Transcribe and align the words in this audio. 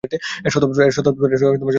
এর 0.45 0.51
সদর 0.53 0.67
দপ্তর 1.07 1.29
সিলেটে। 1.31 1.65